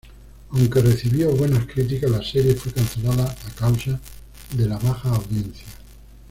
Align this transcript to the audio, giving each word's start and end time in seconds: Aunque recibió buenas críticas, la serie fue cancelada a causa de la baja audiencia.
Aunque 0.49 0.81
recibió 0.81 1.29
buenas 1.29 1.67
críticas, 1.67 2.09
la 2.09 2.23
serie 2.23 2.55
fue 2.55 2.71
cancelada 2.71 3.25
a 3.29 3.51
causa 3.53 3.99
de 4.51 4.65
la 4.65 4.79
baja 4.79 5.09
audiencia. 5.11 5.67